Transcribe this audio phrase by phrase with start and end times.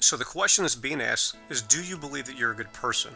[0.00, 3.14] So the question that's being asked is Do you believe that you're a good person?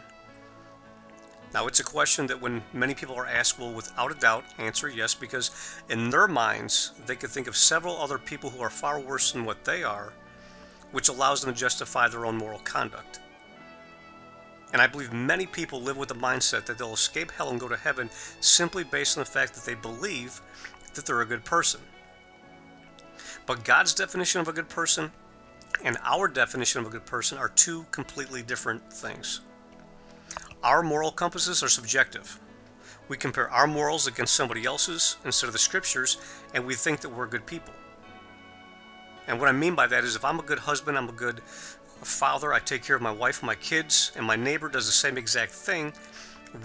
[1.53, 4.89] Now, it's a question that when many people are asked, will without a doubt answer
[4.89, 5.51] yes, because
[5.89, 9.45] in their minds, they could think of several other people who are far worse than
[9.45, 10.11] what they are,
[10.91, 13.19] which allows them to justify their own moral conduct.
[14.73, 17.69] And I believe many people live with the mindset that they'll escape hell and go
[17.69, 18.09] to heaven
[18.41, 20.41] simply based on the fact that they believe
[20.93, 21.79] that they're a good person.
[23.45, 25.11] But God's definition of a good person
[25.83, 29.41] and our definition of a good person are two completely different things.
[30.63, 32.39] Our moral compasses are subjective.
[33.07, 36.17] We compare our morals against somebody else's instead of the scriptures,
[36.53, 37.73] and we think that we're good people.
[39.27, 41.41] And what I mean by that is if I'm a good husband, I'm a good
[41.43, 44.91] father, I take care of my wife and my kids, and my neighbor does the
[44.91, 45.93] same exact thing,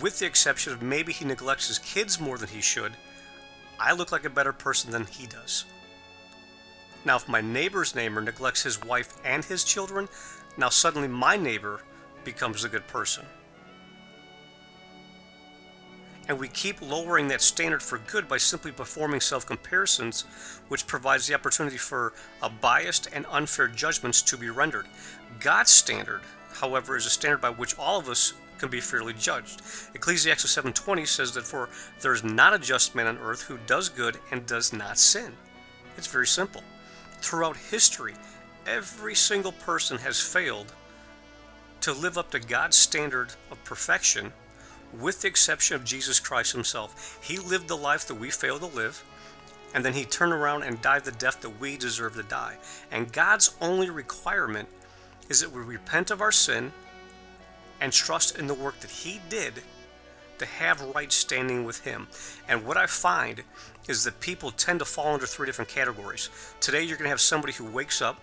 [0.00, 2.92] with the exception of maybe he neglects his kids more than he should,
[3.78, 5.64] I look like a better person than he does.
[7.04, 10.08] Now, if my neighbor's neighbor neglects his wife and his children,
[10.56, 11.82] now suddenly my neighbor
[12.24, 13.24] becomes a good person
[16.30, 20.22] and we keep lowering that standard for good by simply performing self comparisons,
[20.68, 24.86] which provides the opportunity for a biased and unfair judgments to be rendered.
[25.40, 26.20] God's standard,
[26.52, 29.60] however, is a standard by which all of us can be fairly judged.
[29.92, 31.68] Ecclesiastes 7:20 says that for
[32.00, 35.36] there is not a just man on earth who does good and does not sin.
[35.96, 36.62] It's very simple.
[37.20, 38.14] Throughout history,
[38.66, 40.72] every single person has failed
[41.82, 44.32] to live up to God's standard of perfection
[44.98, 47.18] with the exception of Jesus Christ himself.
[47.22, 49.04] He lived the life that we fail to live,
[49.74, 52.56] and then he turned around and died the death that we deserve to die.
[52.90, 54.68] And God's only requirement
[55.28, 56.72] is that we repent of our sin
[57.80, 59.62] and trust in the work that he did
[60.40, 62.08] to have right standing with him.
[62.48, 63.42] And what I find
[63.88, 66.28] is that people tend to fall into three different categories.
[66.60, 68.20] Today, you're going to have somebody who wakes up,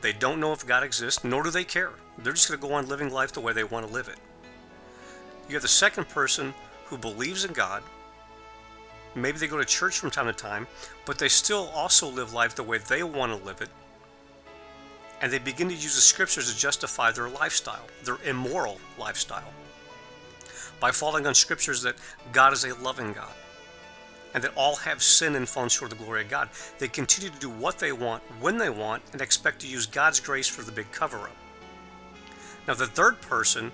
[0.00, 1.90] they don't know if God exists, nor do they care.
[2.18, 4.16] They're just going to go on living life the way they want to live it.
[5.48, 6.54] You have the second person
[6.86, 7.82] who believes in God.
[9.14, 10.66] Maybe they go to church from time to time,
[11.04, 13.68] but they still also live life the way they want to live it.
[15.20, 19.52] And they begin to use the scriptures to justify their lifestyle, their immoral lifestyle,
[20.80, 21.96] by falling on scriptures that
[22.32, 23.32] God is a loving God
[24.34, 26.48] and that all have sinned and fallen short of the glory of God.
[26.78, 30.20] They continue to do what they want, when they want, and expect to use God's
[30.20, 31.36] grace for the big cover up.
[32.68, 33.72] Now, the third person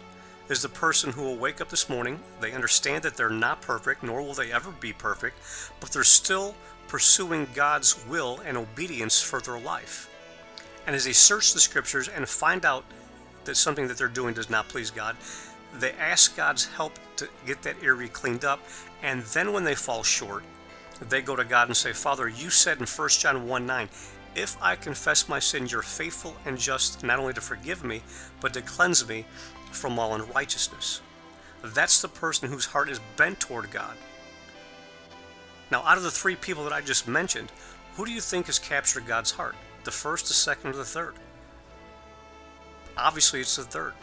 [0.48, 2.20] is the person who will wake up this morning.
[2.40, 5.36] They understand that they're not perfect, nor will they ever be perfect,
[5.80, 6.54] but they're still
[6.88, 10.08] pursuing God's will and obedience for their life.
[10.86, 12.84] And as they search the scriptures and find out
[13.44, 15.16] that something that they're doing does not please God,
[15.80, 18.60] they ask God's help to get that area cleaned up.
[19.02, 20.44] And then when they fall short,
[21.08, 23.88] they go to God and say, Father, you said in 1 John 1 9,
[24.34, 28.02] if I confess my sin, you're faithful and just not only to forgive me,
[28.40, 29.24] but to cleanse me
[29.72, 31.00] from all unrighteousness.
[31.62, 33.96] That's the person whose heart is bent toward God.
[35.70, 37.50] Now, out of the three people that I just mentioned,
[37.94, 39.56] who do you think has captured God's heart?
[39.84, 41.14] The first, the second, or the third?
[42.96, 43.94] Obviously, it's the third.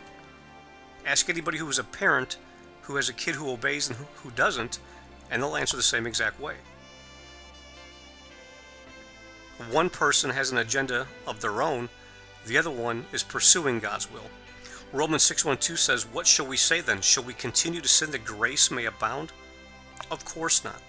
[1.06, 2.38] Ask anybody who is a parent
[2.84, 4.80] who has a kid who obeys and who doesn't,
[5.30, 6.56] and they'll answer the same exact way.
[9.70, 11.90] One person has an agenda of their own,
[12.46, 14.30] the other one is pursuing God's will.
[14.92, 17.02] Romans 6:12 says, "What shall we say then?
[17.02, 19.32] Shall we continue to sin that grace may abound?"
[20.12, 20.82] Of course not.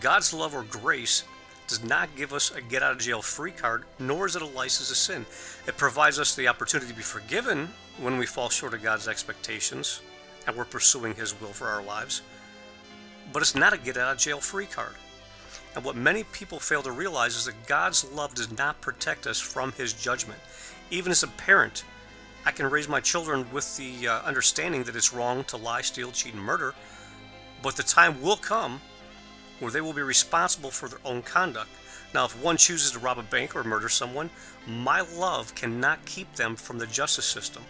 [0.00, 1.24] God's love or grace
[1.68, 4.46] does not give us a get out of jail free card, nor is it a
[4.46, 5.26] license to sin.
[5.66, 7.68] It provides us the opportunity to be forgiven
[8.00, 10.00] when we fall short of God's expectations
[10.46, 12.22] and we're pursuing His will for our lives.
[13.32, 14.94] But it's not a get out of jail free card.
[15.76, 19.38] And what many people fail to realize is that God's love does not protect us
[19.38, 20.40] from His judgment.
[20.90, 21.84] Even as a parent,
[22.46, 26.10] I can raise my children with the uh, understanding that it's wrong to lie, steal,
[26.12, 26.74] cheat, and murder,
[27.62, 28.80] but the time will come
[29.60, 31.70] where they will be responsible for their own conduct.
[32.14, 34.30] Now, if one chooses to rob a bank or murder someone,
[34.66, 37.62] my love cannot keep them from the justice system.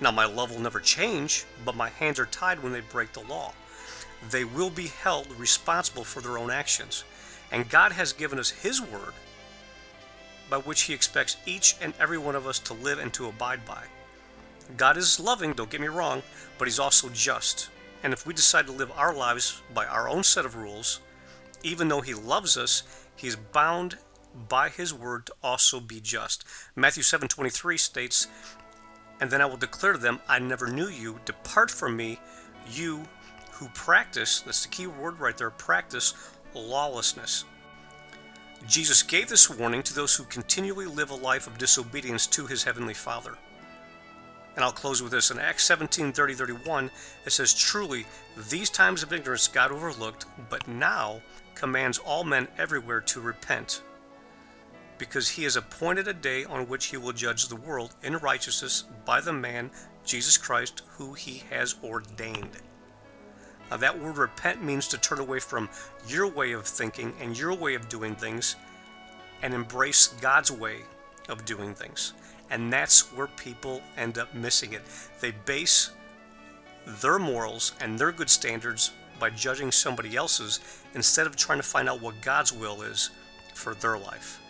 [0.00, 3.20] Now, my love will never change, but my hands are tied when they break the
[3.20, 3.52] law.
[4.30, 7.04] They will be held responsible for their own actions.
[7.50, 9.14] And God has given us His word
[10.50, 13.64] by which He expects each and every one of us to live and to abide
[13.64, 13.84] by.
[14.76, 16.22] God is loving, don't get me wrong,
[16.58, 17.70] but He's also just.
[18.02, 21.00] And if we decide to live our lives by our own set of rules,
[21.62, 22.82] even though He loves us,
[23.16, 23.98] He is bound
[24.48, 26.44] by His word to also be just.
[26.76, 28.28] Matthew 7:23 states,
[29.20, 31.20] "And then I will declare to them, I never knew you.
[31.24, 32.20] Depart from me,
[32.70, 33.08] you
[33.52, 35.50] who practice." That's the key word right there.
[35.50, 36.14] Practice
[36.54, 37.44] lawlessness.
[38.66, 42.64] Jesus gave this warning to those who continually live a life of disobedience to his
[42.64, 43.38] heavenly Father.
[44.58, 45.30] And I'll close with this.
[45.30, 46.90] In Acts 17 30 31,
[47.24, 48.04] it says, Truly,
[48.50, 51.22] these times of ignorance God overlooked, but now
[51.54, 53.82] commands all men everywhere to repent,
[54.98, 58.82] because he has appointed a day on which he will judge the world in righteousness
[59.04, 59.70] by the man,
[60.04, 62.58] Jesus Christ, who he has ordained.
[63.70, 65.68] Now, that word repent means to turn away from
[66.08, 68.56] your way of thinking and your way of doing things
[69.40, 70.78] and embrace God's way
[71.28, 72.12] of doing things.
[72.50, 74.82] And that's where people end up missing it.
[75.20, 75.90] They base
[76.86, 80.60] their morals and their good standards by judging somebody else's
[80.94, 83.10] instead of trying to find out what God's will is
[83.54, 84.40] for their life.